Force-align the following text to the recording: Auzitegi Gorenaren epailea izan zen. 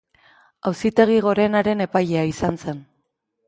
Auzitegi 0.69 1.19
Gorenaren 1.27 1.87
epailea 1.87 2.27
izan 2.33 2.61
zen. 2.65 2.85